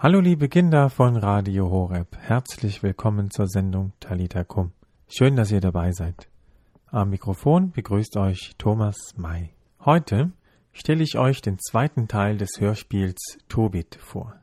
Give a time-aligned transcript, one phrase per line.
[0.00, 4.70] Hallo liebe Kinder von Radio Horeb, herzlich willkommen zur Sendung Talita Kum.
[5.08, 6.28] Schön, dass ihr dabei seid.
[6.86, 9.50] Am Mikrofon begrüßt euch Thomas May.
[9.84, 10.30] Heute
[10.72, 14.36] stelle ich euch den zweiten Teil des Hörspiels Tobit vor.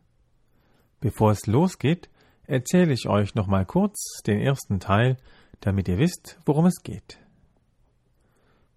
[1.00, 2.10] Bevor es losgeht,
[2.48, 5.16] erzähle ich euch noch mal kurz den ersten Teil,
[5.62, 7.18] damit ihr wisst, worum es geht.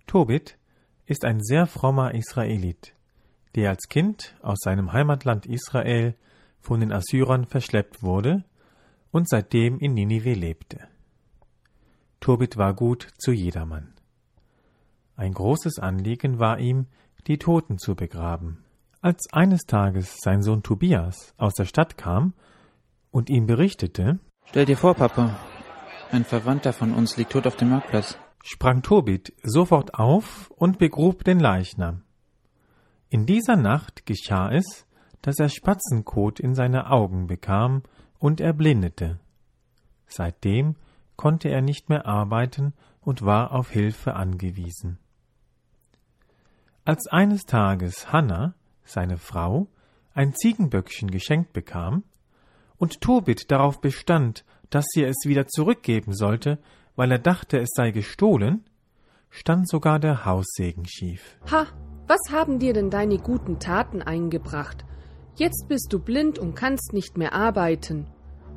[0.06, 0.56] Tobit
[1.06, 2.94] ist ein sehr frommer Israelit,
[3.56, 6.14] der als Kind aus seinem Heimatland Israel
[6.60, 8.44] von den Assyrern verschleppt wurde
[9.10, 10.88] und seitdem in Ninive lebte.
[12.20, 13.94] Tobit war gut zu jedermann.
[15.16, 16.86] Ein großes Anliegen war ihm,
[17.26, 18.64] die Toten zu begraben.
[19.00, 22.34] Als eines Tages sein Sohn Tobias aus der Stadt kam
[23.10, 25.38] und ihm berichtete, Stell dir vor, Papa,
[26.10, 31.22] ein Verwandter von uns liegt tot auf dem Marktplatz, sprang Tobit sofort auf und begrub
[31.22, 32.02] den Leichnam.
[33.10, 34.86] In dieser Nacht geschah es,
[35.22, 37.82] dass er Spatzenkot in seine Augen bekam
[38.18, 39.18] und erblindete.
[40.06, 40.76] Seitdem
[41.16, 44.98] konnte er nicht mehr arbeiten und war auf Hilfe angewiesen.
[46.84, 49.68] Als eines Tages Hanna, seine Frau,
[50.14, 52.04] ein Ziegenböckchen geschenkt bekam
[52.76, 56.58] und Tobit darauf bestand, dass sie es wieder zurückgeben sollte,
[56.96, 58.64] weil er dachte, es sei gestohlen,
[59.30, 61.38] stand sogar der Haussegen schief.
[61.50, 61.66] Ha,
[62.06, 64.84] was haben dir denn deine guten Taten eingebracht?
[65.38, 68.08] Jetzt bist du blind und kannst nicht mehr arbeiten.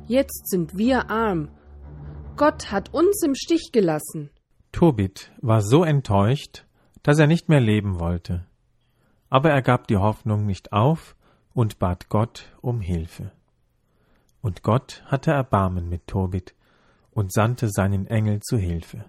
[0.08, 1.48] Jetzt sind wir arm.
[2.36, 4.30] Gott hat uns im Stich gelassen.
[4.72, 6.66] Tobit war so enttäuscht,
[7.04, 8.48] dass er nicht mehr leben wollte.
[9.30, 11.14] Aber er gab die Hoffnung nicht auf
[11.54, 13.30] und bat Gott um Hilfe.
[14.40, 16.52] Und Gott hatte Erbarmen mit Tobit
[17.12, 19.04] und sandte seinen Engel zu Hilfe.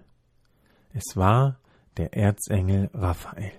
[0.92, 1.58] Es war
[1.96, 3.50] der Erzengel Raphael.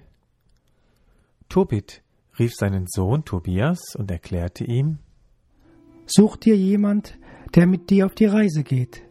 [1.49, 2.01] Tobit
[2.39, 4.99] rief seinen Sohn Tobias und erklärte ihm
[6.05, 7.17] Such dir jemand,
[7.55, 9.01] der mit dir auf die Reise geht.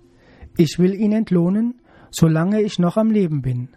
[0.57, 1.81] Ich will ihn entlohnen,
[2.11, 3.69] solange ich noch am Leben bin.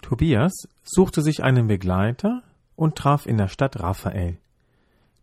[0.00, 0.52] Tobias
[0.82, 2.42] suchte sich einen Begleiter
[2.74, 4.38] und traf in der Stadt Raphael.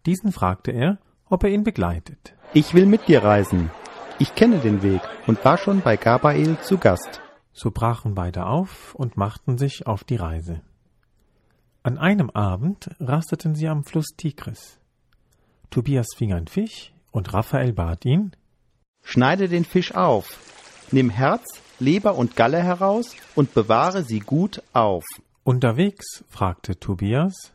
[0.06, 2.36] Diesen fragte er, ob er ihn begleitet.
[2.54, 3.72] Ich will mit dir reisen.
[4.20, 7.22] Ich kenne den Weg und war schon bei Gabael zu Gast.
[7.54, 10.62] So brachen beide auf und machten sich auf die Reise.
[11.82, 14.78] An einem Abend rasteten sie am Fluss Tigris.
[15.70, 18.32] Tobias fing ein Fisch und Raphael bat ihn,
[19.02, 20.38] Schneide den Fisch auf,
[20.92, 21.46] nimm Herz,
[21.80, 25.06] Leber und Galle heraus und bewahre sie gut auf.
[25.44, 27.54] Unterwegs fragte Tobias,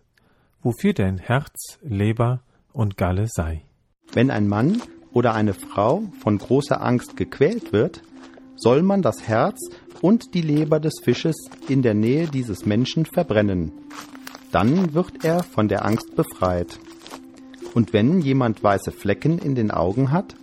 [0.62, 2.40] wofür denn Herz, Leber
[2.72, 3.62] und Galle sei.
[4.12, 4.80] Wenn ein Mann
[5.12, 8.02] oder eine Frau von großer Angst gequält wird,
[8.56, 9.60] soll man das Herz
[10.04, 11.34] und die Leber des Fisches
[11.66, 13.72] in der Nähe dieses Menschen verbrennen.
[14.52, 16.78] Dann wird er von der Angst befreit.
[17.72, 20.36] Und wenn jemand weiße Flecken in den Augen hat,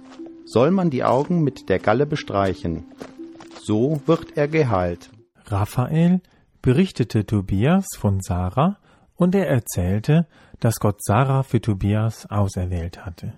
[0.46, 2.86] soll man die Augen mit der Galle bestreichen.
[3.62, 5.12] So wird er geheilt.
[5.46, 6.22] Raphael
[6.64, 8.80] berichtete Tobias von Sarah
[9.16, 10.26] und er erzählte,
[10.60, 13.34] dass Gott Sarah für Tobias auserwählt hatte,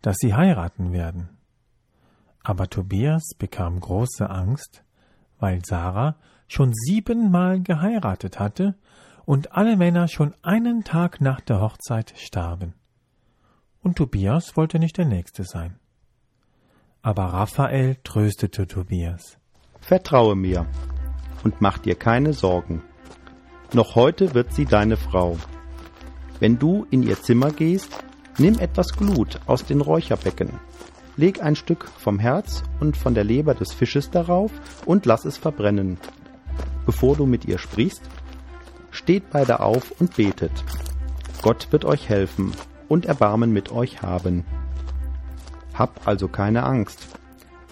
[0.00, 1.28] dass sie heiraten werden.
[2.42, 4.82] Aber Tobias bekam große Angst,
[5.44, 6.16] weil Sarah
[6.48, 8.76] schon siebenmal geheiratet hatte
[9.26, 12.72] und alle Männer schon einen Tag nach der Hochzeit starben.
[13.82, 15.78] Und Tobias wollte nicht der Nächste sein.
[17.02, 19.36] Aber Raphael tröstete Tobias.
[19.82, 20.64] Vertraue mir
[21.42, 22.82] und mach dir keine Sorgen.
[23.74, 25.36] Noch heute wird sie deine Frau.
[26.40, 28.02] Wenn du in ihr Zimmer gehst,
[28.38, 30.48] nimm etwas Glut aus den Räucherbecken.
[31.16, 34.50] Leg ein Stück vom Herz und von der Leber des Fisches darauf
[34.84, 35.98] und lass es verbrennen.
[36.86, 38.02] Bevor du mit ihr sprichst,
[38.90, 40.64] steht beide auf und betet.
[41.42, 42.52] Gott wird euch helfen
[42.88, 44.44] und Erbarmen mit euch haben.
[45.74, 47.08] Hab also keine Angst.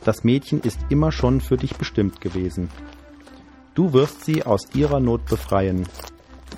[0.05, 2.69] Das Mädchen ist immer schon für dich bestimmt gewesen.
[3.75, 5.87] Du wirst sie aus ihrer Not befreien.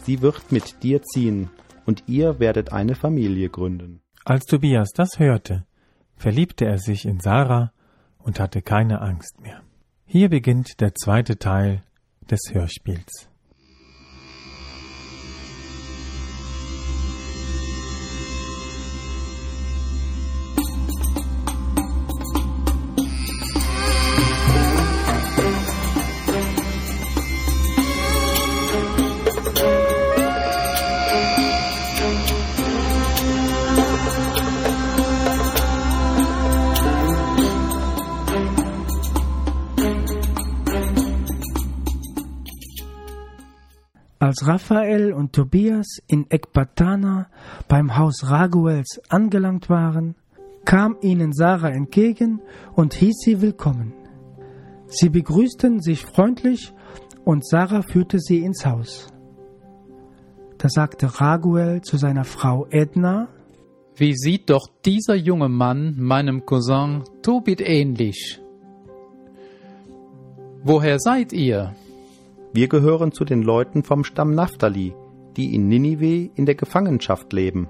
[0.02, 1.50] Sie wird mit dir ziehen,
[1.86, 4.00] und ihr werdet eine Familie gründen.
[4.24, 5.66] Als Tobias das hörte,
[6.16, 7.72] verliebte er sich in Sarah
[8.18, 9.62] und hatte keine Angst mehr.
[10.06, 11.82] Hier beginnt der zweite Teil
[12.30, 13.28] des Hörspiels.
[44.34, 47.28] Als Raphael und Tobias in Ekbatana
[47.68, 50.16] beim Haus Raguels angelangt waren,
[50.64, 52.40] kam ihnen Sarah entgegen
[52.74, 53.92] und hieß sie willkommen.
[54.88, 56.72] Sie begrüßten sich freundlich
[57.24, 59.06] und Sarah führte sie ins Haus.
[60.58, 63.28] Da sagte Raguel zu seiner Frau Edna,
[63.94, 68.40] Wie sieht doch dieser junge Mann meinem Cousin Tobit ähnlich?
[70.64, 71.76] Woher seid ihr?
[72.54, 74.94] Wir gehören zu den Leuten vom Stamm Naphtali,
[75.36, 77.66] die in Ninive in der Gefangenschaft leben.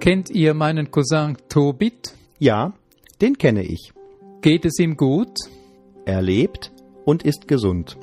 [0.00, 2.14] Kennt ihr meinen Cousin Tobit?
[2.38, 2.74] Ja,
[3.22, 3.94] den kenne ich.
[4.42, 5.38] Geht es ihm gut?
[6.04, 6.72] Er lebt
[7.06, 7.96] und ist gesund.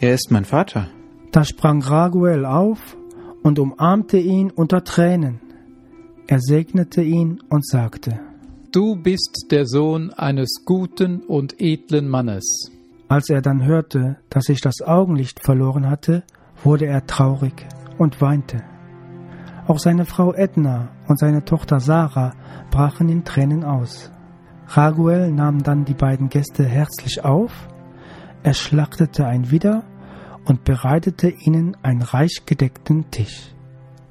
[0.00, 0.88] Er ist mein Vater.
[1.30, 2.96] Da sprang Raguel auf
[3.44, 5.40] und umarmte ihn unter Tränen.
[6.26, 8.18] Er segnete ihn und sagte,
[8.72, 12.72] Du bist der Sohn eines guten und edlen Mannes.
[13.08, 16.24] Als er dann hörte, dass ich das Augenlicht verloren hatte,
[16.64, 17.66] wurde er traurig
[17.98, 18.62] und weinte.
[19.68, 22.34] Auch seine Frau Edna und seine Tochter Sarah
[22.70, 24.10] brachen in Tränen aus.
[24.68, 27.68] Raguel nahm dann die beiden Gäste herzlich auf,
[28.42, 29.84] er schlachtete ein Widder
[30.44, 33.54] und bereitete ihnen einen reich gedeckten Tisch.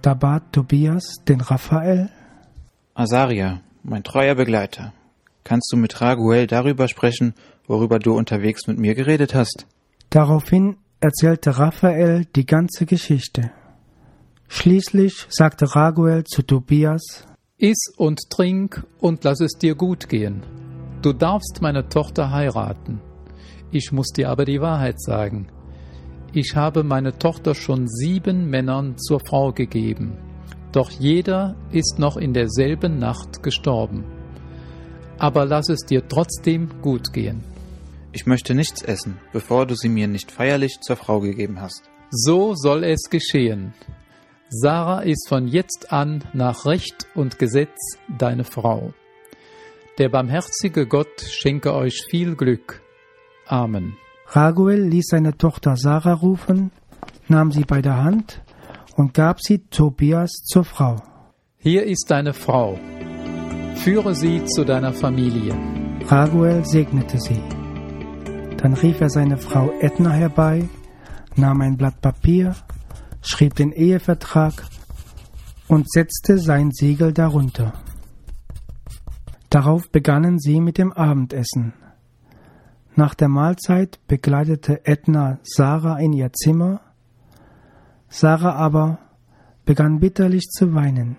[0.02, 2.10] Da bat Tobias den Raphael,
[2.94, 4.94] Asaria, mein treuer Begleiter,
[5.46, 7.34] kannst du mit Raguel darüber sprechen,
[7.66, 9.66] worüber du unterwegs mit mir geredet hast?
[10.10, 13.52] Daraufhin erzählte Raphael die ganze Geschichte.
[14.50, 17.26] Schließlich sagte Raguel zu Tobias,
[17.58, 20.44] Iss und trink und lass es dir gut gehen.
[21.02, 23.00] Du darfst meine Tochter heiraten.
[23.72, 25.48] Ich muss dir aber die Wahrheit sagen.
[26.34, 30.18] Ich habe meine Tochter schon sieben Männern zur Frau gegeben,
[30.74, 34.04] doch jeder ist noch in derselben Nacht gestorben.
[35.18, 37.44] Aber lass es dir trotzdem gut gehen.
[38.12, 41.90] Ich möchte nichts essen, bevor du sie mir nicht feierlich zur Frau gegeben hast.
[42.12, 43.74] So soll es geschehen.
[44.50, 48.94] Sarah ist von jetzt an nach Recht und Gesetz deine Frau.
[49.98, 52.82] Der barmherzige Gott schenke euch viel Glück.
[53.48, 53.98] Amen.
[54.28, 56.72] Raguel ließ seine Tochter Sarah rufen,
[57.28, 58.42] nahm sie bei der Hand
[58.96, 61.02] und gab sie Tobias zur Frau.
[61.58, 62.80] Hier ist deine Frau.
[63.75, 65.56] Führe sie zu deiner Familie.
[66.07, 67.42] Raguel segnete sie.
[68.57, 70.68] Dann rief er seine Frau Edna herbei,
[71.36, 72.56] nahm ein Blatt Papier,
[73.22, 74.63] schrieb den Ehevertrag
[75.68, 77.74] und setzte sein Siegel darunter.
[79.50, 81.74] Darauf begannen sie mit dem Abendessen.
[82.95, 86.81] Nach der Mahlzeit begleitete Edna Sarah in ihr Zimmer.
[88.10, 89.00] Sarah aber
[89.66, 91.18] begann bitterlich zu weinen.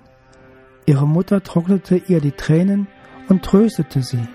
[0.87, 2.87] Ihre Mutter trocknete ihr die Tränen
[3.29, 4.27] und tröstete sie.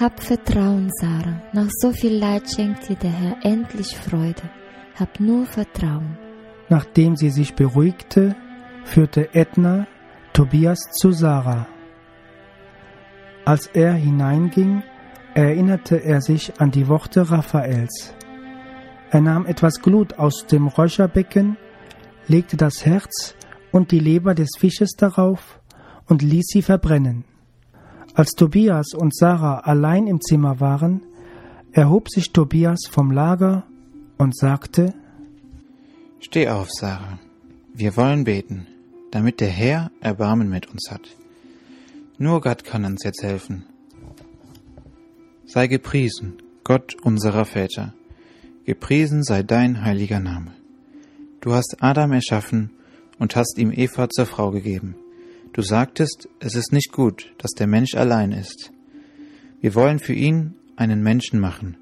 [0.00, 1.42] Hab Vertrauen, Sarah.
[1.52, 4.42] Nach so viel Leid schenkt dir der Herr endlich Freude.
[4.98, 6.16] Hab nur Vertrauen.
[6.70, 8.34] Nachdem sie sich beruhigte,
[8.84, 9.86] führte Edna
[10.32, 11.66] Tobias zu Sarah.
[13.44, 14.82] Als er hineinging,
[15.34, 18.14] erinnerte er sich an die Worte Raphaels.
[19.10, 21.58] Er nahm etwas Glut aus dem Räucherbecken,
[22.26, 23.34] legte das Herz
[23.70, 25.59] und die Leber des Fisches darauf
[26.10, 27.24] und ließ sie verbrennen.
[28.14, 31.02] Als Tobias und Sarah allein im Zimmer waren,
[31.72, 33.64] erhob sich Tobias vom Lager
[34.18, 34.92] und sagte,
[36.18, 37.18] Steh auf, Sarah.
[37.72, 38.66] Wir wollen beten,
[39.12, 41.16] damit der Herr Erbarmen mit uns hat.
[42.18, 43.64] Nur Gott kann uns jetzt helfen.
[45.46, 47.94] Sei gepriesen, Gott unserer Väter.
[48.66, 50.52] Gepriesen sei dein heiliger Name.
[51.40, 52.70] Du hast Adam erschaffen
[53.18, 54.96] und hast ihm Eva zur Frau gegeben.
[55.52, 58.72] Du sagtest, es ist nicht gut, dass der Mensch allein ist.
[59.60, 61.76] Wir wollen für ihn einen Menschen machen,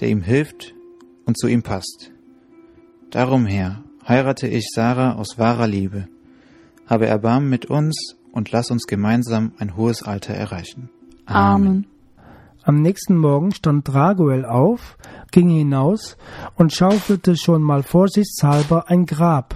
[0.00, 0.74] der ihm hilft
[1.24, 2.12] und zu ihm passt.
[3.10, 6.08] Darum, Herr, heirate ich Sarah aus wahrer Liebe.
[6.86, 10.90] Habe Erbarmen mit uns und lass uns gemeinsam ein hohes Alter erreichen.
[11.26, 11.86] Amen.
[12.62, 14.98] Am nächsten Morgen stand Raguel auf,
[15.30, 16.18] ging hinaus
[16.56, 19.54] und schaufelte schon mal vorsichtshalber ein Grab.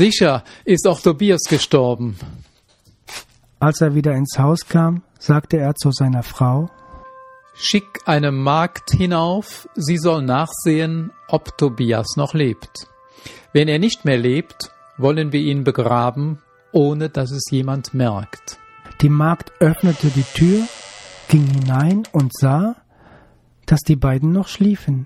[0.00, 2.16] Sicher ist auch Tobias gestorben.
[3.58, 6.70] Als er wieder ins Haus kam, sagte er zu seiner Frau,
[7.52, 12.86] Schick eine Magd hinauf, sie soll nachsehen, ob Tobias noch lebt.
[13.52, 16.38] Wenn er nicht mehr lebt, wollen wir ihn begraben,
[16.72, 18.58] ohne dass es jemand merkt.
[19.02, 20.62] Die Magd öffnete die Tür,
[21.28, 22.74] ging hinein und sah,
[23.66, 25.04] dass die beiden noch schliefen.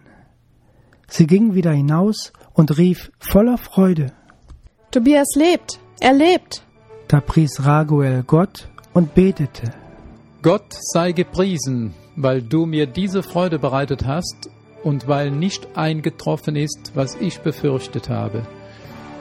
[1.09, 4.13] Sie ging wieder hinaus und rief voller Freude.
[4.95, 6.63] Tobias lebt, er lebt.
[7.09, 9.73] Da pries Raguel Gott und betete.
[10.41, 14.49] Gott sei gepriesen, weil du mir diese Freude bereitet hast
[14.85, 18.43] und weil nicht eingetroffen ist, was ich befürchtet habe.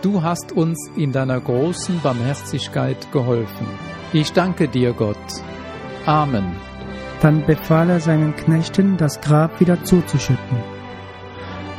[0.03, 3.65] Du hast uns in deiner großen Barmherzigkeit geholfen.
[4.11, 5.17] Ich danke dir, Gott.
[6.05, 6.55] Amen.
[7.23, 10.57] Dann befahl er seinen Knechten, das Grab wieder zuzuschütten.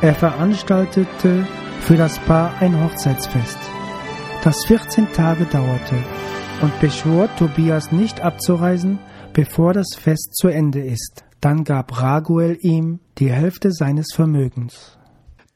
[0.01, 1.47] Er veranstaltete
[1.79, 3.59] für das Paar ein Hochzeitsfest,
[4.45, 5.95] das 14 Tage dauerte,
[6.61, 8.99] und beschwor Tobias nicht abzureisen,
[9.33, 11.25] bevor das Fest zu Ende ist.
[11.41, 14.99] Dann gab Raguel ihm die Hälfte seines Vermögens.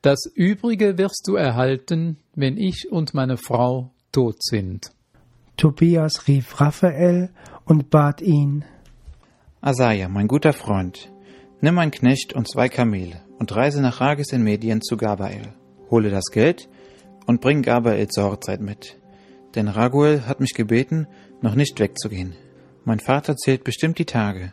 [0.01, 4.91] Das Übrige wirst du erhalten, wenn ich und meine Frau tot sind.
[5.55, 7.29] Tobias rief Raphael
[7.65, 8.65] und bat ihn,
[9.61, 11.11] Asaja, mein guter Freund,
[11.61, 15.53] nimm ein Knecht und zwei Kamele und reise nach Rages in Medien zu Gabael.
[15.91, 16.69] Hole das Geld
[17.29, 18.97] und bring Gabael zur Hochzeit mit.
[19.53, 21.05] Denn Raguel hat mich gebeten,
[21.43, 22.33] noch nicht wegzugehen.
[22.85, 24.51] Mein Vater zählt bestimmt die Tage.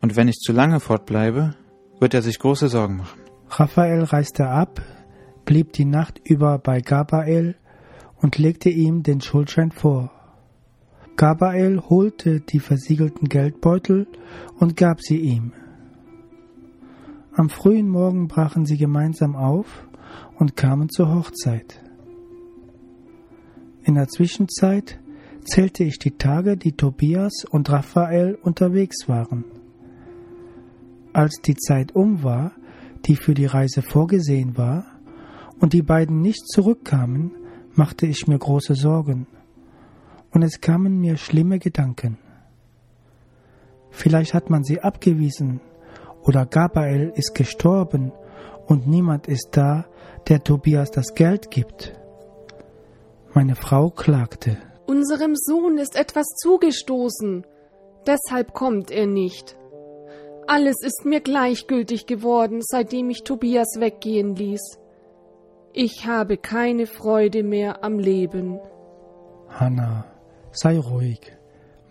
[0.00, 1.54] Und wenn ich zu lange fortbleibe,
[2.00, 3.20] wird er sich große Sorgen machen.
[3.50, 4.82] Raphael reiste ab,
[5.44, 7.54] blieb die Nacht über bei Gabael
[8.16, 10.10] und legte ihm den Schuldschein vor.
[11.14, 14.08] Gabael holte die versiegelten Geldbeutel
[14.58, 15.52] und gab sie ihm.
[17.32, 19.86] Am frühen Morgen brachen sie gemeinsam auf
[20.36, 21.80] und kamen zur Hochzeit.
[23.88, 25.00] In der Zwischenzeit
[25.44, 29.46] zählte ich die Tage, die Tobias und Raphael unterwegs waren.
[31.14, 32.52] Als die Zeit um war,
[33.06, 34.84] die für die Reise vorgesehen war,
[35.58, 37.30] und die beiden nicht zurückkamen,
[37.72, 39.26] machte ich mir große Sorgen,
[40.32, 42.18] und es kamen mir schlimme Gedanken.
[43.88, 45.62] Vielleicht hat man sie abgewiesen,
[46.20, 48.12] oder Gabriel ist gestorben,
[48.66, 49.86] und niemand ist da,
[50.28, 51.98] der Tobias das Geld gibt.
[53.34, 54.56] Meine Frau klagte.
[54.86, 57.46] Unserem Sohn ist etwas zugestoßen,
[58.06, 59.56] deshalb kommt er nicht.
[60.46, 64.78] Alles ist mir gleichgültig geworden, seitdem ich Tobias weggehen ließ.
[65.74, 68.58] Ich habe keine Freude mehr am Leben.
[69.48, 70.06] Hanna,
[70.50, 71.20] sei ruhig,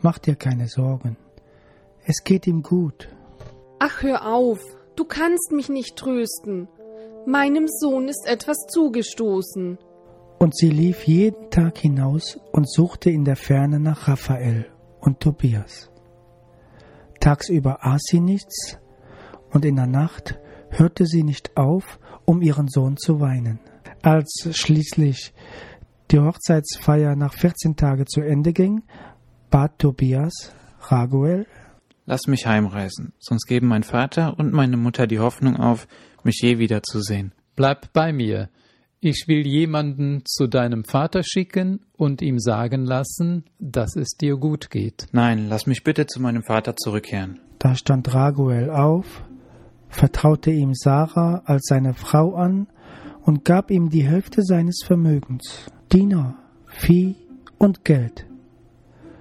[0.01, 1.17] mach dir keine Sorgen.
[2.03, 3.09] Es geht ihm gut.
[3.77, 4.59] Ach, hör auf,
[4.95, 6.67] du kannst mich nicht trösten.
[7.27, 9.77] Meinem Sohn ist etwas zugestoßen.
[10.39, 14.67] Und sie lief jeden Tag hinaus und suchte in der Ferne nach Raphael
[14.99, 15.89] und Tobias.
[17.19, 18.77] Tagsüber aß sie nichts
[19.51, 20.39] und in der Nacht
[20.69, 23.59] hörte sie nicht auf, um ihren Sohn zu weinen.
[24.03, 25.33] Als schließlich
[26.11, 28.83] die Hochzeitsfeier nach 14 Tagen zu Ende ging,
[29.49, 31.47] bat Tobias Raguel,
[32.09, 35.89] Lass mich heimreisen, sonst geben mein Vater und meine Mutter die Hoffnung auf,
[36.23, 37.33] mich je wiederzusehen.
[37.57, 38.49] Bleib bei mir.
[38.99, 44.71] Ich will jemanden zu deinem Vater schicken und ihm sagen lassen, dass es dir gut
[44.71, 45.05] geht.
[45.11, 47.39] Nein, lass mich bitte zu meinem Vater zurückkehren.
[47.59, 49.23] Da stand Raguel auf,
[49.87, 52.67] vertraute ihm Sarah als seine Frau an
[53.21, 56.35] und gab ihm die Hälfte seines Vermögens, Diener,
[56.65, 57.15] Vieh
[57.59, 58.25] und Geld.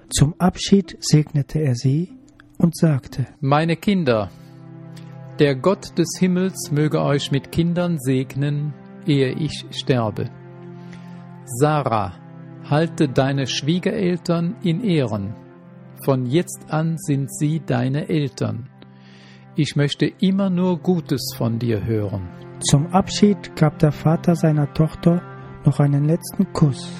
[0.09, 2.13] Zum Abschied segnete er sie
[2.57, 4.31] und sagte, Meine Kinder,
[5.37, 8.73] der Gott des Himmels möge euch mit Kindern segnen,
[9.07, 10.29] ehe ich sterbe.
[11.45, 12.13] Sarah,
[12.69, 15.35] halte deine Schwiegereltern in Ehren.
[16.03, 18.69] Von jetzt an sind sie deine Eltern.
[19.55, 22.29] Ich möchte immer nur Gutes von dir hören.
[22.59, 25.21] Zum Abschied gab der Vater seiner Tochter
[25.65, 26.91] noch einen letzten Kuss.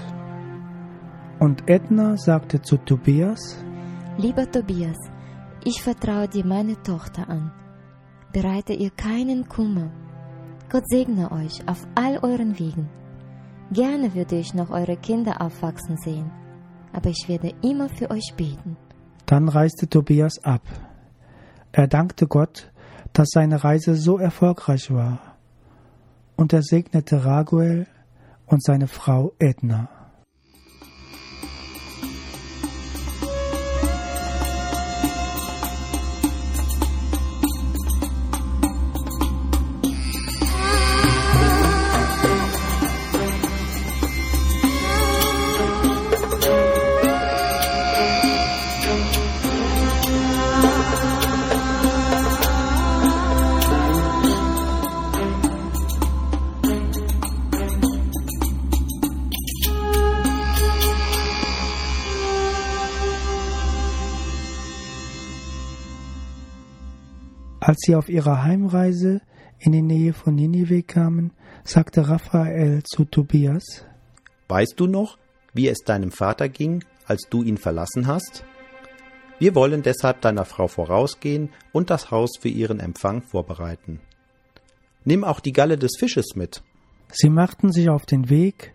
[1.39, 3.63] Und Edna sagte zu Tobias,
[4.17, 4.97] Lieber Tobias,
[5.63, 7.51] ich vertraue dir meine Tochter an.
[8.33, 9.91] Bereite ihr keinen Kummer.
[10.69, 12.89] Gott segne euch auf all euren Wegen.
[13.71, 16.29] Gerne würde ich noch eure Kinder aufwachsen sehen,
[16.93, 18.75] aber ich werde immer für euch beten.
[19.25, 20.61] Dann reiste Tobias ab.
[21.71, 22.71] Er dankte Gott,
[23.13, 25.19] dass seine Reise so erfolgreich war,
[26.35, 27.87] und er segnete Raguel
[28.45, 29.89] und seine Frau Edna.
[67.87, 69.21] Sie auf ihrer Heimreise
[69.59, 71.31] in die Nähe von Ninive kamen,
[71.63, 73.85] sagte Raphael zu Tobias,
[74.47, 75.17] Weißt du noch,
[75.53, 78.45] wie es deinem Vater ging, als du ihn verlassen hast?
[79.39, 83.99] Wir wollen deshalb deiner Frau vorausgehen und das Haus für ihren Empfang vorbereiten.
[85.03, 86.63] Nimm auch die Galle des Fisches mit.
[87.11, 88.73] Sie machten sich auf den Weg,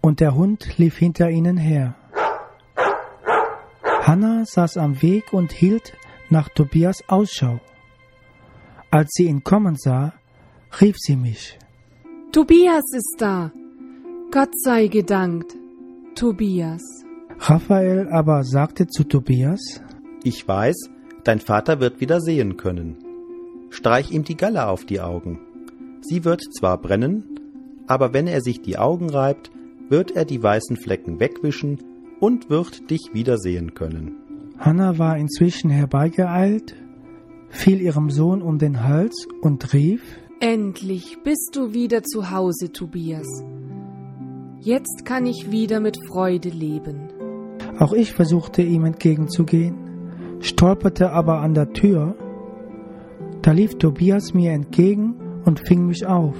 [0.00, 1.94] und der Hund lief hinter ihnen her.
[4.02, 5.92] Hanna saß am Weg und hielt
[6.30, 7.60] nach Tobias Ausschau.
[8.90, 10.12] Als sie ihn kommen sah,
[10.80, 11.58] rief sie mich.
[12.32, 13.52] Tobias ist da.
[14.32, 15.56] Gott sei gedankt.
[16.16, 16.82] Tobias.
[17.38, 19.80] Raphael aber sagte zu Tobias,
[20.24, 20.90] Ich weiß,
[21.24, 22.98] dein Vater wird wieder sehen können.
[23.70, 25.38] Streich ihm die Galle auf die Augen.
[26.00, 27.38] Sie wird zwar brennen,
[27.86, 29.50] aber wenn er sich die Augen reibt,
[29.88, 31.78] wird er die weißen Flecken wegwischen
[32.18, 34.16] und wird dich wieder sehen können.
[34.58, 36.74] Hanna war inzwischen herbeigeeilt,
[37.50, 40.02] fiel ihrem Sohn um den Hals und rief,
[40.40, 43.26] Endlich bist du wieder zu Hause, Tobias.
[44.60, 47.08] Jetzt kann ich wieder mit Freude leben.
[47.78, 49.74] Auch ich versuchte ihm entgegenzugehen,
[50.40, 52.14] stolperte aber an der Tür.
[53.42, 55.14] Da lief Tobias mir entgegen
[55.44, 56.36] und fing mich auf.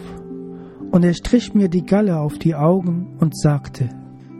[0.90, 3.88] Und er strich mir die Galle auf die Augen und sagte,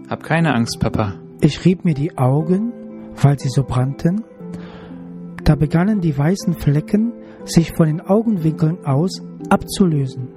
[0.08, 1.14] Hab keine Angst, Papa.
[1.40, 2.72] ich rieb mir die Augen,
[3.22, 4.24] weil sie so brannten.
[5.50, 7.12] Da begannen die weißen Flecken
[7.45, 10.28] sich von den Augenwinkeln aus abzulösen.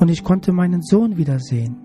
[0.00, 1.76] Und ich konnte meinen Sohn wiedersehen.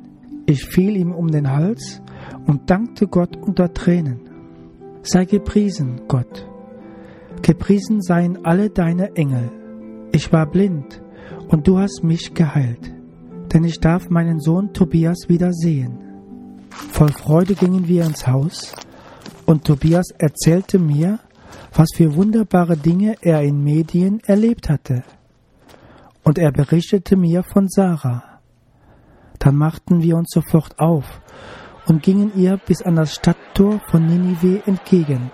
[0.47, 2.01] Ich fiel ihm um den Hals
[2.47, 4.21] und dankte Gott unter Tränen.
[5.03, 6.49] Sei gepriesen, Gott.
[7.43, 9.51] Gepriesen seien alle deine Engel.
[10.11, 10.99] Ich war blind
[11.47, 12.91] und du hast mich geheilt,
[13.53, 15.99] denn ich darf meinen Sohn Tobias wieder sehen.
[16.71, 18.73] Voll Freude gingen wir ins Haus
[19.45, 21.19] und Tobias erzählte mir,
[21.73, 25.03] was für wunderbare Dinge er in Medien erlebt hatte.
[26.23, 28.23] Und er berichtete mir von Sarah.
[29.39, 31.21] Dann machten wir uns sofort auf
[31.87, 35.31] und gingen ihr bis an das Stadttor von Ninive entgegen.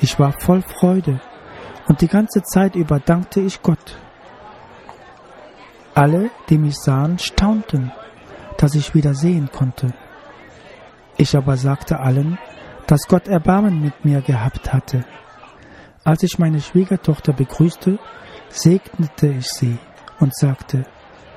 [0.00, 1.20] Ich war voll Freude
[1.88, 3.98] und die ganze Zeit über dankte ich Gott.
[5.94, 7.92] Alle, die mich sahen, staunten,
[8.56, 9.92] dass ich wieder sehen konnte.
[11.16, 12.38] Ich aber sagte allen,
[12.90, 15.04] dass Gott Erbarmen mit mir gehabt hatte.
[16.02, 18.00] Als ich meine Schwiegertochter begrüßte,
[18.48, 19.78] segnete ich sie
[20.18, 20.84] und sagte,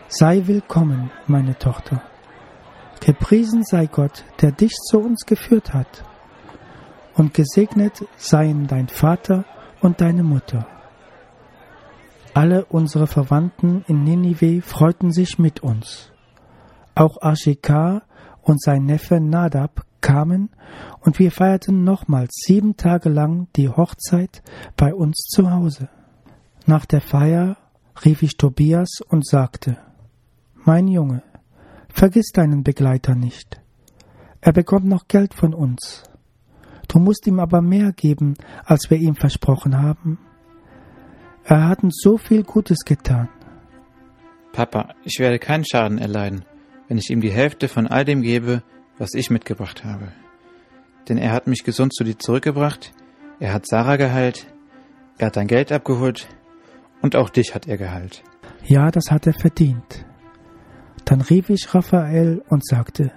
[0.07, 2.01] Sei willkommen, meine Tochter.
[3.01, 6.03] Gepriesen sei Gott, der dich zu uns geführt hat.
[7.13, 9.45] Und gesegnet seien dein Vater
[9.79, 10.65] und deine Mutter.
[12.33, 16.11] Alle unsere Verwandten in Ninive freuten sich mit uns.
[16.95, 18.01] Auch Ashikar
[18.41, 20.49] und sein Neffe Nadab kamen
[20.99, 24.43] und wir feierten nochmals sieben Tage lang die Hochzeit
[24.77, 25.89] bei uns zu Hause.
[26.67, 27.57] Nach der Feier
[28.05, 29.77] rief ich Tobias und sagte,
[30.53, 31.23] Mein Junge,
[31.89, 33.59] vergiss deinen Begleiter nicht.
[34.41, 36.03] Er bekommt noch Geld von uns.
[36.87, 38.35] Du musst ihm aber mehr geben,
[38.65, 40.19] als wir ihm versprochen haben.
[41.45, 43.29] Er hat uns so viel Gutes getan.
[44.51, 46.45] Papa, ich werde keinen Schaden erleiden,
[46.87, 48.63] wenn ich ihm die Hälfte von all dem gebe,
[48.97, 50.11] was ich mitgebracht habe.
[51.09, 52.93] Denn er hat mich gesund zu dir zurückgebracht,
[53.39, 54.47] er hat Sarah geheilt,
[55.17, 56.27] er hat dein Geld abgeholt
[57.01, 58.23] und auch dich hat er geheilt.
[58.63, 60.05] Ja, das hat er verdient.
[61.05, 63.11] Dann rief ich Raphael und sagte,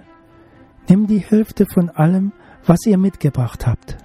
[0.89, 2.31] Nimm die Hälfte von allem,
[2.65, 3.97] was ihr mitgebracht habt.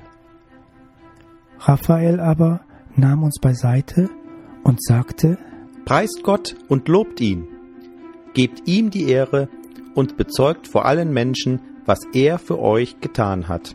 [1.58, 2.60] Raphael aber
[2.96, 4.10] nahm uns beiseite
[4.64, 5.38] und sagte,
[5.84, 7.48] Preist Gott und lobt ihn.
[8.34, 9.48] Gebt ihm die Ehre
[9.94, 13.74] und bezeugt vor allen Menschen, was er für euch getan hat.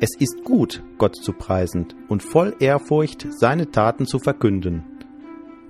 [0.00, 4.84] Es ist gut, Gott zu preisen und voll Ehrfurcht seine Taten zu verkünden.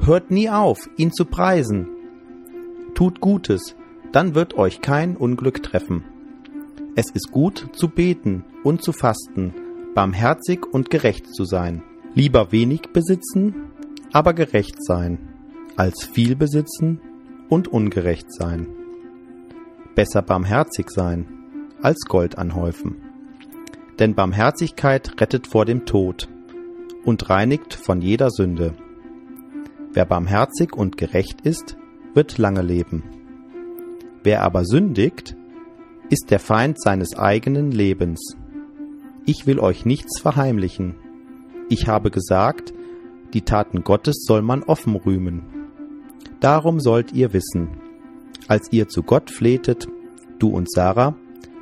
[0.00, 1.88] Hört nie auf, ihn zu preisen.
[2.94, 3.76] Tut Gutes,
[4.12, 6.04] dann wird euch kein Unglück treffen.
[6.96, 9.52] Es ist gut zu beten und zu fasten,
[9.94, 11.82] barmherzig und gerecht zu sein.
[12.14, 13.54] Lieber wenig besitzen,
[14.12, 15.18] aber gerecht sein,
[15.76, 17.00] als viel besitzen
[17.48, 18.68] und ungerecht sein.
[19.94, 21.26] Besser barmherzig sein,
[21.82, 22.96] als Gold anhäufen.
[23.98, 26.28] Denn Barmherzigkeit rettet vor dem Tod
[27.04, 28.74] und reinigt von jeder Sünde.
[29.92, 31.76] Wer barmherzig und gerecht ist,
[32.14, 33.04] wird lange leben.
[34.24, 35.36] Wer aber sündigt,
[36.10, 38.36] ist der Feind seines eigenen Lebens.
[39.26, 40.96] Ich will euch nichts verheimlichen.
[41.68, 42.74] Ich habe gesagt,
[43.32, 45.42] die Taten Gottes soll man offen rühmen.
[46.40, 47.70] Darum sollt ihr wissen,
[48.48, 49.88] als ihr zu Gott flehtet,
[50.38, 51.16] du und Sarah,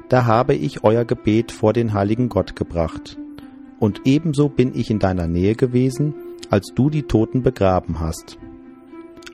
[0.08, 3.18] da habe ich euer Gebet vor den heiligen Gott gebracht.
[3.78, 6.14] Und ebenso bin ich in deiner Nähe gewesen,
[6.50, 8.38] als du die Toten begraben hast.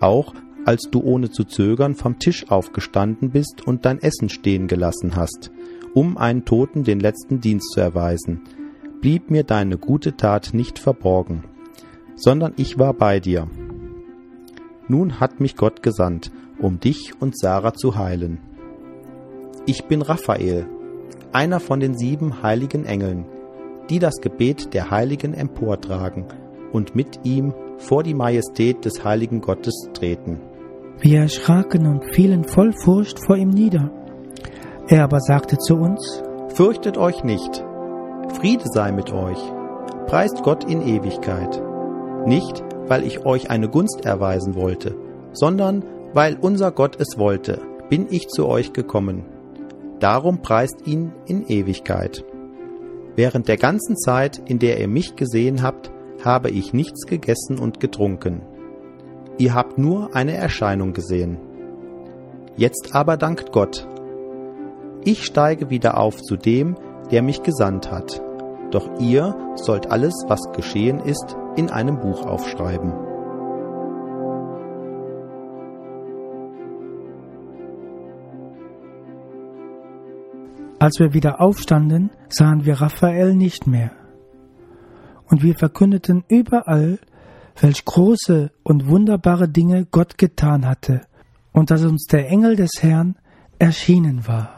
[0.00, 0.34] Auch
[0.64, 5.50] als du ohne zu zögern vom Tisch aufgestanden bist und dein Essen stehen gelassen hast,
[5.94, 8.42] um einen Toten den letzten Dienst zu erweisen,
[9.00, 11.44] blieb mir deine gute Tat nicht verborgen,
[12.16, 13.48] sondern ich war bei dir.
[14.88, 18.40] Nun hat mich Gott gesandt, um dich und Sarah zu heilen.
[19.66, 20.66] Ich bin Raphael,
[21.32, 23.26] einer von den sieben heiligen Engeln,
[23.90, 26.26] die das Gebet der Heiligen emportragen
[26.72, 30.40] und mit ihm vor die Majestät des heiligen Gottes treten.
[31.00, 33.90] Wir erschraken und fielen voll Furcht vor ihm nieder.
[34.88, 36.22] Er aber sagte zu uns,
[36.54, 37.62] Fürchtet euch nicht,
[38.40, 39.38] Friede sei mit euch,
[40.06, 41.62] preist Gott in Ewigkeit.
[42.26, 44.96] Nicht, weil ich euch eine Gunst erweisen wollte,
[45.32, 49.24] sondern weil unser Gott es wollte, bin ich zu euch gekommen.
[50.00, 52.24] Darum preist ihn in Ewigkeit.
[53.16, 55.90] Während der ganzen Zeit, in der ihr mich gesehen habt,
[56.24, 58.42] habe ich nichts gegessen und getrunken.
[59.38, 61.38] Ihr habt nur eine Erscheinung gesehen.
[62.56, 63.88] Jetzt aber dankt Gott.
[65.04, 66.76] Ich steige wieder auf zu dem,
[67.10, 68.20] der mich gesandt hat.
[68.70, 73.07] Doch ihr sollt alles, was geschehen ist, in einem Buch aufschreiben.
[80.88, 83.90] Als wir wieder aufstanden, sahen wir Raphael nicht mehr.
[85.26, 86.98] Und wir verkündeten überall,
[87.60, 91.02] welch große und wunderbare Dinge Gott getan hatte
[91.52, 93.16] und dass uns der Engel des Herrn
[93.58, 94.57] erschienen war.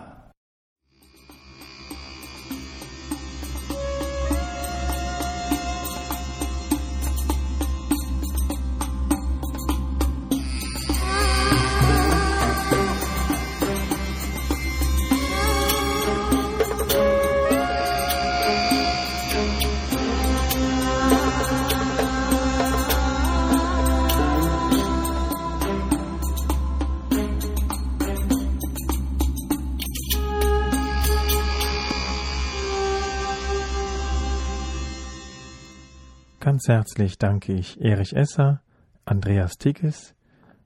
[36.70, 38.60] Herzlich danke ich Erich Esser,
[39.04, 40.14] Andreas Tigges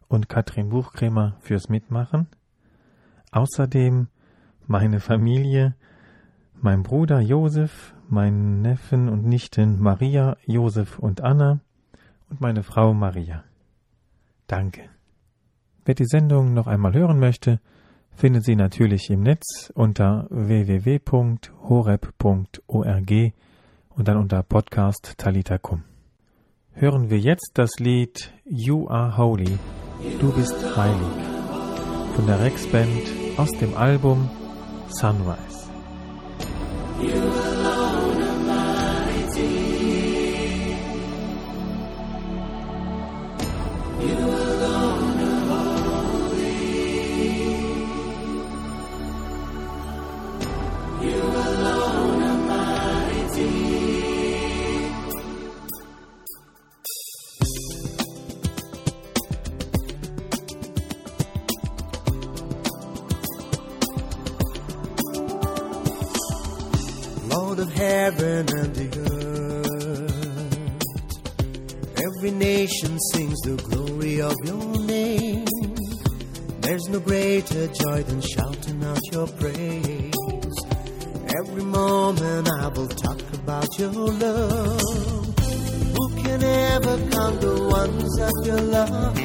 [0.09, 2.27] und Katrin Buchkremer fürs Mitmachen.
[3.33, 4.09] Außerdem
[4.67, 5.75] meine Familie,
[6.61, 11.61] mein Bruder Josef, meinen Neffen und Nichten Maria, Josef und Anna
[12.29, 13.45] und meine Frau Maria.
[14.47, 14.89] Danke.
[15.85, 17.61] Wer die Sendung noch einmal hören möchte,
[18.13, 21.53] findet sie natürlich im Netz unter www.horeb.org
[23.91, 25.59] und dann unter Podcast Talita.
[26.77, 29.59] Hören wir jetzt das Lied You Are Holy,
[30.21, 30.97] Du bist heilig
[32.17, 32.91] von der Rex Band
[33.37, 34.29] aus dem Album
[34.89, 35.71] Sunrise.
[77.47, 80.15] Greater joy than shouting out your praise.
[81.39, 84.81] Every moment I will talk about your love.
[85.95, 89.19] Who can ever count the ones of your love?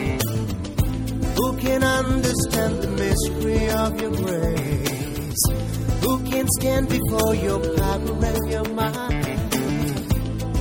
[1.35, 5.43] Who can understand the mystery of your grace?
[6.03, 9.49] Who can stand before your power and your might?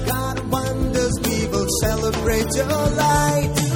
[0.07, 3.68] God wonders, we will celebrate your light.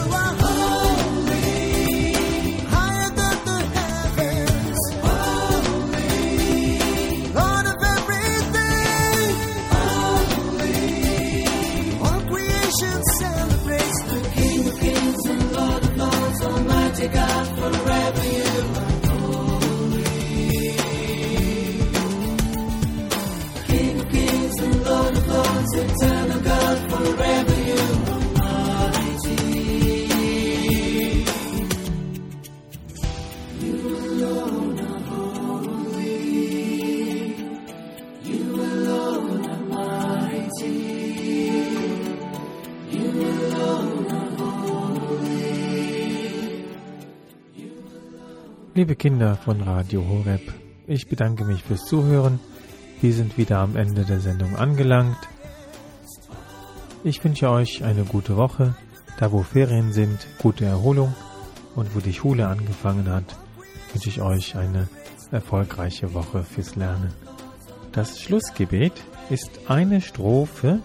[48.83, 50.41] Liebe Kinder von Radio Horeb,
[50.89, 52.41] ich bedanke mich fürs Zuhören.
[53.01, 55.19] Wir sind wieder am Ende der Sendung angelangt.
[57.05, 58.75] Ich wünsche euch eine gute Woche,
[59.21, 61.15] da wo Ferien sind, gute Erholung
[61.77, 63.37] und wo die Schule angefangen hat,
[63.93, 64.89] wünsche ich euch eine
[65.31, 67.15] erfolgreiche Woche fürs Lernen.
[67.93, 68.95] Das Schlussgebet
[69.31, 70.81] ist eine Strophe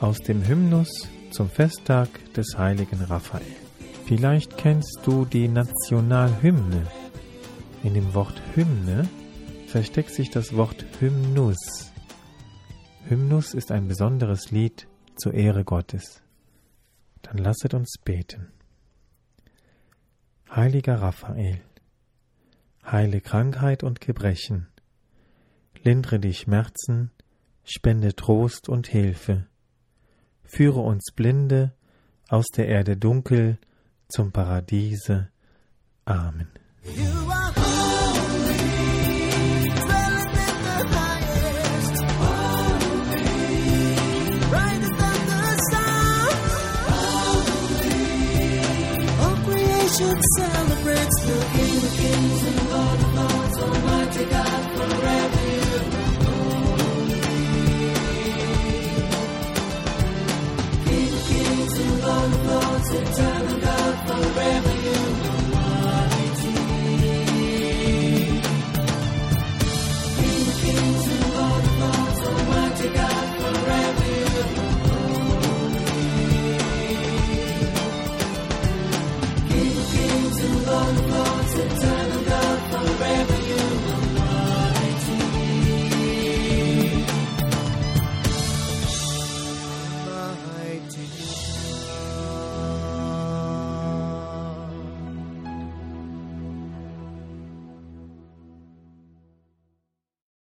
[0.00, 3.46] aus dem Hymnus zum Festtag des heiligen Raphael.
[4.06, 6.82] Vielleicht kennst du die Nationalhymne.
[7.82, 9.08] In dem Wort Hymne
[9.66, 11.92] versteckt sich das Wort Hymnus.
[13.08, 16.22] Hymnus ist ein besonderes Lied zur Ehre Gottes.
[17.22, 18.52] Dann lasset uns beten.
[20.48, 21.60] Heiliger Raphael,
[22.84, 24.68] heile Krankheit und Gebrechen,
[25.82, 27.10] lindre die Schmerzen,
[27.64, 29.46] spende Trost und Hilfe,
[30.44, 31.72] führe uns Blinde
[32.28, 33.58] aus der Erde dunkel
[34.08, 35.30] zum Paradiese.
[36.04, 36.48] Amen.